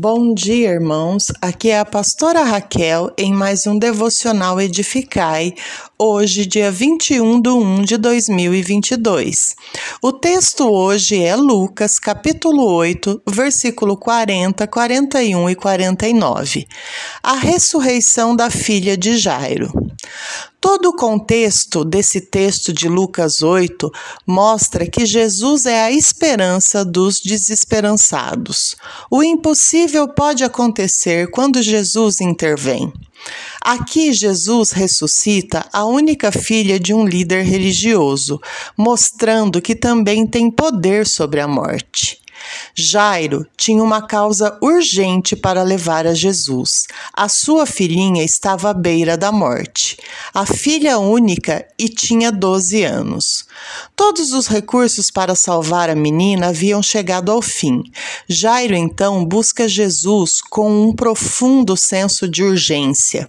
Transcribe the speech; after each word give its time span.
Bom 0.00 0.32
dia, 0.32 0.70
irmãos. 0.70 1.26
Aqui 1.42 1.70
é 1.70 1.80
a 1.80 1.84
pastora 1.84 2.44
Raquel 2.44 3.10
em 3.18 3.32
mais 3.32 3.66
um 3.66 3.76
devocional 3.76 4.60
Edificai, 4.60 5.54
hoje, 6.00 6.46
dia 6.46 6.70
21 6.70 7.40
de 7.40 7.48
1 7.48 7.82
de 7.82 7.96
2022. 7.96 9.56
O 10.00 10.12
texto 10.12 10.70
hoje 10.70 11.20
é 11.20 11.34
Lucas, 11.34 11.98
capítulo 11.98 12.72
8, 12.72 13.22
versículo 13.28 13.96
40, 13.96 14.64
41 14.68 15.50
e 15.50 15.56
49. 15.56 16.68
A 17.20 17.34
ressurreição 17.34 18.36
da 18.36 18.48
filha 18.48 18.96
de 18.96 19.18
Jairo. 19.18 19.72
Todo 20.60 20.90
o 20.90 20.96
contexto 20.96 21.84
desse 21.84 22.20
texto 22.20 22.72
de 22.72 22.88
Lucas 22.88 23.42
8 23.42 23.90
mostra 24.26 24.86
que 24.88 25.04
Jesus 25.04 25.66
é 25.66 25.82
a 25.82 25.90
esperança 25.90 26.84
dos 26.84 27.20
desesperançados. 27.20 28.76
O 29.10 29.22
impossível 29.22 30.08
pode 30.08 30.44
acontecer 30.44 31.30
quando 31.30 31.62
Jesus 31.62 32.20
intervém. 32.20 32.92
Aqui, 33.60 34.12
Jesus 34.12 34.70
ressuscita 34.70 35.68
a 35.72 35.84
única 35.84 36.30
filha 36.32 36.78
de 36.78 36.94
um 36.94 37.06
líder 37.06 37.44
religioso, 37.44 38.40
mostrando 38.76 39.60
que 39.60 39.74
também 39.74 40.26
tem 40.26 40.50
poder 40.50 41.06
sobre 41.06 41.40
a 41.40 41.48
morte. 41.48 42.18
Jairo 42.74 43.46
tinha 43.56 43.82
uma 43.82 44.06
causa 44.06 44.56
urgente 44.62 45.34
para 45.34 45.62
levar 45.62 46.06
a 46.06 46.14
Jesus. 46.14 46.86
A 47.12 47.28
sua 47.28 47.66
filhinha 47.66 48.24
estava 48.24 48.70
à 48.70 48.74
beira 48.74 49.16
da 49.16 49.32
morte, 49.32 49.96
a 50.32 50.46
filha 50.46 50.98
única 50.98 51.66
e 51.78 51.88
tinha 51.88 52.30
12 52.30 52.84
anos. 52.84 53.44
Todos 53.96 54.32
os 54.32 54.46
recursos 54.46 55.10
para 55.10 55.34
salvar 55.34 55.90
a 55.90 55.94
menina 55.94 56.48
haviam 56.48 56.82
chegado 56.82 57.30
ao 57.30 57.42
fim. 57.42 57.82
Jairo 58.28 58.74
então 58.74 59.24
busca 59.24 59.68
Jesus 59.68 60.40
com 60.40 60.88
um 60.88 60.94
profundo 60.94 61.76
senso 61.76 62.28
de 62.28 62.42
urgência. 62.42 63.28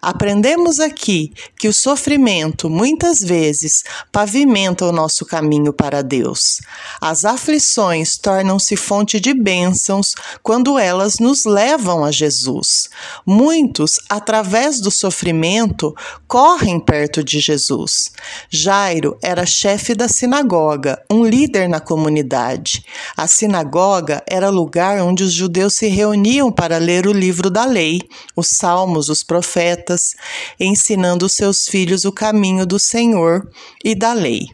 Aprendemos 0.00 0.78
aqui 0.78 1.32
que 1.58 1.68
o 1.68 1.72
sofrimento 1.72 2.68
muitas 2.70 3.18
vezes 3.20 3.82
pavimenta 4.12 4.84
o 4.86 4.92
nosso 4.92 5.24
caminho 5.24 5.72
para 5.72 6.02
Deus. 6.02 6.60
As 7.00 7.24
aflições 7.24 8.16
tornam-se 8.18 8.76
fonte 8.76 9.18
de 9.18 9.34
bênçãos 9.34 10.14
quando 10.42 10.78
elas 10.78 11.18
nos 11.18 11.44
levam 11.44 12.04
a 12.04 12.10
Jesus. 12.10 12.88
Muitos, 13.24 13.98
através 14.08 14.80
do 14.80 14.90
sofrimento, 14.90 15.94
correm 16.28 16.78
perto 16.78 17.24
de 17.24 17.40
Jesus. 17.40 18.12
Jairo 18.50 19.18
era 19.22 19.46
chefe 19.46 19.94
da 19.94 20.08
sinagoga, 20.08 21.02
um 21.10 21.24
líder 21.24 21.68
na 21.68 21.80
comunidade. 21.80 22.84
A 23.16 23.26
sinagoga 23.26 24.22
era 24.28 24.50
lugar 24.50 25.00
onde 25.02 25.24
os 25.24 25.32
judeus 25.32 25.74
se 25.74 25.88
reuniam 25.88 26.52
para 26.52 26.78
ler 26.78 27.06
o 27.06 27.12
livro 27.12 27.50
da 27.50 27.64
lei, 27.64 28.00
os 28.36 28.48
salmos, 28.48 29.08
os 29.08 29.22
profetas 29.22 29.55
profetas, 29.56 30.14
ensinando 30.60 31.28
seus 31.30 31.66
filhos 31.66 32.04
o 32.04 32.12
caminho 32.12 32.66
do 32.66 32.78
Senhor 32.78 33.50
e 33.82 33.94
da 33.94 34.12
lei. 34.12 34.48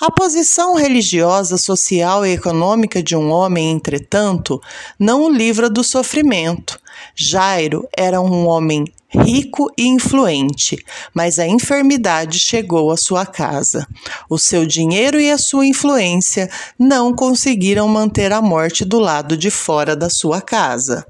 A 0.00 0.10
posição 0.10 0.74
religiosa, 0.74 1.56
social 1.56 2.26
e 2.26 2.32
econômica 2.32 3.00
de 3.00 3.14
um 3.16 3.30
homem, 3.30 3.70
entretanto, 3.70 4.60
não 4.98 5.22
o 5.22 5.30
livra 5.30 5.70
do 5.70 5.84
sofrimento. 5.84 6.78
Jairo 7.14 7.88
era 7.96 8.20
um 8.20 8.46
homem 8.46 8.84
rico 9.08 9.70
e 9.78 9.86
influente, 9.86 10.76
mas 11.14 11.38
a 11.38 11.46
enfermidade 11.46 12.40
chegou 12.40 12.90
à 12.90 12.96
sua 12.96 13.24
casa. 13.24 13.86
O 14.28 14.38
seu 14.38 14.66
dinheiro 14.66 15.20
e 15.20 15.30
a 15.30 15.38
sua 15.38 15.64
influência 15.64 16.50
não 16.78 17.14
conseguiram 17.14 17.86
manter 17.86 18.32
a 18.32 18.42
morte 18.42 18.84
do 18.84 18.98
lado 18.98 19.36
de 19.36 19.50
fora 19.50 19.94
da 19.94 20.10
sua 20.10 20.40
casa. 20.40 21.06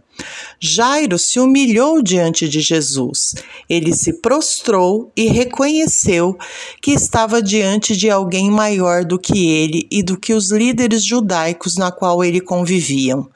Jairo 0.60 1.18
se 1.18 1.40
humilhou 1.40 2.00
diante 2.00 2.48
de 2.48 2.60
Jesus. 2.60 3.34
Ele 3.68 3.92
se 3.92 4.20
prostrou 4.20 5.10
e 5.16 5.26
reconheceu 5.26 6.36
que 6.80 6.92
estava 6.92 7.42
diante 7.42 7.96
de 7.96 8.08
alguém 8.08 8.50
maior 8.50 9.04
do 9.04 9.18
que 9.18 9.48
ele 9.50 9.86
e 9.90 10.02
do 10.02 10.16
que 10.16 10.32
os 10.32 10.52
líderes 10.52 11.02
judaicos 11.02 11.76
na 11.76 11.90
qual 11.90 12.22
ele 12.22 12.40
conviviam. 12.40 13.28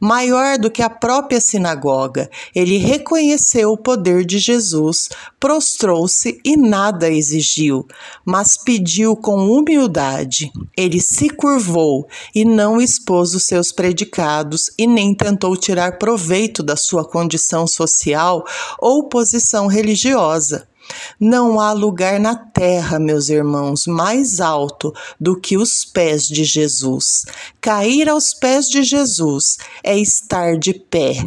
Maior 0.00 0.58
do 0.58 0.70
que 0.70 0.82
a 0.82 0.88
própria 0.88 1.40
sinagoga, 1.40 2.30
ele 2.54 2.78
reconheceu 2.78 3.72
o 3.72 3.78
poder 3.78 4.24
de 4.24 4.38
Jesus, 4.38 5.10
prostrou-se 5.38 6.40
e 6.44 6.56
nada 6.56 7.10
exigiu, 7.10 7.86
mas 8.24 8.56
pediu 8.56 9.14
com 9.14 9.50
humildade. 9.50 10.50
Ele 10.76 11.00
se 11.00 11.28
curvou 11.28 12.08
e 12.34 12.44
não 12.44 12.80
expôs 12.80 13.34
os 13.34 13.44
seus 13.44 13.70
predicados 13.70 14.70
e 14.78 14.86
nem 14.86 15.14
tentou 15.14 15.56
tirar 15.56 15.98
proveito 15.98 16.29
da 16.62 16.76
sua 16.76 17.04
condição 17.04 17.66
social 17.66 18.44
ou 18.78 19.08
posição 19.08 19.66
religiosa. 19.66 20.68
Não 21.18 21.60
há 21.60 21.72
lugar 21.72 22.18
na 22.18 22.34
terra, 22.60 22.98
meus 22.98 23.30
irmãos, 23.30 23.86
mais 23.86 24.38
alto 24.38 24.92
do 25.18 25.34
que 25.34 25.56
os 25.56 25.82
pés 25.82 26.28
de 26.28 26.44
Jesus. 26.44 27.24
Cair 27.58 28.06
aos 28.06 28.34
pés 28.34 28.68
de 28.68 28.82
Jesus 28.82 29.56
é 29.82 29.96
estar 29.96 30.58
de 30.58 30.74
pé. 30.74 31.24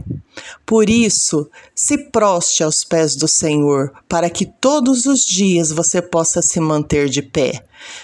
Por 0.63 0.91
isso, 0.91 1.49
se 1.73 1.97
proste 1.97 2.63
aos 2.63 2.83
pés 2.83 3.15
do 3.15 3.27
Senhor, 3.27 3.91
para 4.07 4.29
que 4.29 4.45
todos 4.45 5.07
os 5.07 5.21
dias 5.21 5.71
você 5.71 6.03
possa 6.03 6.39
se 6.39 6.59
manter 6.59 7.09
de 7.09 7.23
pé. 7.23 7.63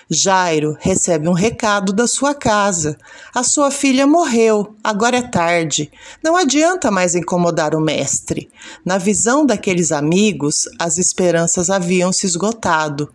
Jairo 0.09 0.75
recebe 0.79 1.27
um 1.27 1.33
recado 1.33 1.93
da 1.93 2.07
sua 2.07 2.33
casa. 2.33 2.97
A 3.33 3.43
sua 3.43 3.71
filha 3.71 4.05
morreu, 4.05 4.75
agora 4.83 5.17
é 5.17 5.21
tarde. 5.21 5.91
Não 6.23 6.35
adianta 6.35 6.91
mais 6.91 7.15
incomodar 7.15 7.75
o 7.75 7.81
mestre. 7.81 8.49
Na 8.83 8.97
visão 8.97 9.45
daqueles 9.45 9.91
amigos, 9.91 10.67
as 10.79 10.97
esperanças 10.97 11.69
haviam 11.69 12.11
se 12.11 12.25
esgotado. 12.25 13.09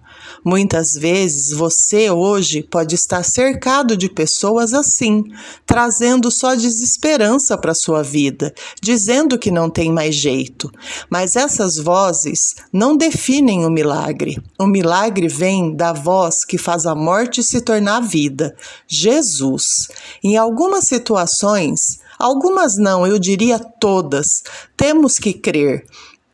Muitas 0.44 0.92
vezes 0.94 1.52
você 1.52 2.10
hoje 2.10 2.62
pode 2.62 2.94
estar 2.94 3.22
cercado 3.22 3.96
de 3.96 4.10
pessoas 4.10 4.74
assim, 4.74 5.24
trazendo 5.64 6.30
só 6.30 6.54
desesperança 6.54 7.56
para 7.56 7.74
sua 7.74 8.02
vida, 8.02 8.52
dizendo 8.80 9.38
que 9.38 9.50
não 9.50 9.70
tem 9.70 9.90
mais 9.90 10.14
jeito. 10.14 10.70
Mas 11.08 11.34
essas 11.34 11.76
vozes 11.76 12.54
não 12.72 12.96
definem 12.96 13.64
o 13.64 13.70
milagre. 13.70 14.36
O 14.58 14.66
milagre 14.66 15.28
vem 15.28 15.74
da 15.74 15.92
voz 15.92 16.44
que 16.44 16.58
faz 16.58 16.84
a 16.84 16.94
morte 16.94 17.42
se 17.42 17.60
tornar 17.60 18.00
vida, 18.00 18.54
Jesus. 18.86 19.88
Em 20.22 20.36
algumas 20.36 20.84
situações, 20.84 21.98
algumas 22.18 22.76
não, 22.76 23.06
eu 23.06 23.18
diria 23.18 23.58
todas, 23.58 24.42
temos 24.76 25.18
que 25.18 25.32
crer 25.32 25.84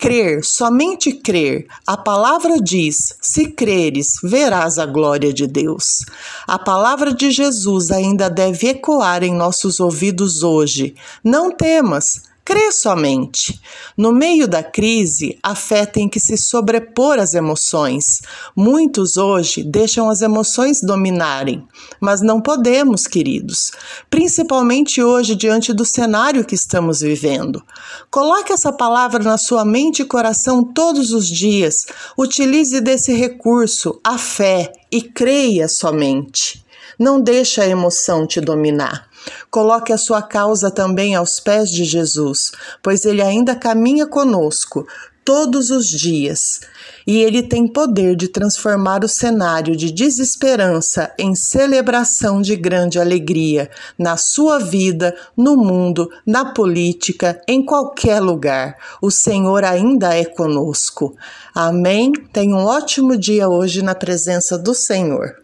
Crer, 0.00 0.42
somente 0.42 1.12
crer. 1.12 1.66
A 1.86 1.94
palavra 1.94 2.58
diz: 2.58 3.14
se 3.20 3.52
creres, 3.52 4.18
verás 4.22 4.78
a 4.78 4.86
glória 4.86 5.30
de 5.30 5.46
Deus. 5.46 6.06
A 6.46 6.58
palavra 6.58 7.12
de 7.12 7.30
Jesus 7.30 7.90
ainda 7.90 8.30
deve 8.30 8.68
ecoar 8.68 9.22
em 9.22 9.34
nossos 9.34 9.78
ouvidos 9.78 10.42
hoje. 10.42 10.94
Não 11.22 11.50
temas, 11.54 12.29
Crê 12.44 12.72
somente. 12.72 13.60
No 13.96 14.12
meio 14.12 14.48
da 14.48 14.62
crise, 14.62 15.38
a 15.42 15.54
fé 15.54 15.84
tem 15.84 16.08
que 16.08 16.18
se 16.18 16.36
sobrepor 16.36 17.18
às 17.18 17.34
emoções. 17.34 18.22
Muitos 18.56 19.16
hoje 19.16 19.62
deixam 19.62 20.08
as 20.08 20.22
emoções 20.22 20.80
dominarem, 20.80 21.66
mas 22.00 22.20
não 22.20 22.40
podemos, 22.40 23.06
queridos, 23.06 23.72
principalmente 24.08 25.02
hoje 25.02 25.36
diante 25.36 25.72
do 25.72 25.84
cenário 25.84 26.44
que 26.44 26.54
estamos 26.54 27.00
vivendo. 27.00 27.62
Coloque 28.10 28.52
essa 28.52 28.72
palavra 28.72 29.22
na 29.22 29.38
sua 29.38 29.64
mente 29.64 30.02
e 30.02 30.06
coração 30.06 30.64
todos 30.64 31.12
os 31.12 31.28
dias. 31.28 31.86
Utilize 32.16 32.80
desse 32.80 33.12
recurso, 33.12 34.00
a 34.02 34.18
fé, 34.18 34.72
e 34.90 35.02
creia 35.02 35.68
somente. 35.68 36.64
Não 36.98 37.20
deixe 37.20 37.60
a 37.60 37.66
emoção 37.66 38.26
te 38.26 38.40
dominar. 38.40 39.09
Coloque 39.50 39.92
a 39.92 39.98
sua 39.98 40.22
causa 40.22 40.70
também 40.70 41.14
aos 41.14 41.40
pés 41.40 41.70
de 41.70 41.84
Jesus, 41.84 42.52
pois 42.82 43.04
ele 43.04 43.22
ainda 43.22 43.54
caminha 43.54 44.06
conosco 44.06 44.86
todos 45.24 45.70
os 45.70 45.86
dias 45.86 46.60
e 47.06 47.18
ele 47.18 47.42
tem 47.42 47.66
poder 47.66 48.16
de 48.16 48.28
transformar 48.28 49.04
o 49.04 49.08
cenário 49.08 49.76
de 49.76 49.90
desesperança 49.90 51.12
em 51.18 51.34
celebração 51.34 52.40
de 52.40 52.56
grande 52.56 52.98
alegria 52.98 53.70
na 53.98 54.16
sua 54.16 54.58
vida, 54.58 55.16
no 55.36 55.56
mundo, 55.56 56.10
na 56.26 56.52
política, 56.52 57.40
em 57.46 57.64
qualquer 57.64 58.20
lugar. 58.20 58.76
O 59.00 59.10
Senhor 59.10 59.64
ainda 59.64 60.14
é 60.16 60.24
conosco. 60.24 61.14
Amém. 61.54 62.12
Tenha 62.32 62.54
um 62.54 62.64
ótimo 62.64 63.16
dia 63.16 63.48
hoje 63.48 63.82
na 63.82 63.94
presença 63.94 64.58
do 64.58 64.74
Senhor. 64.74 65.36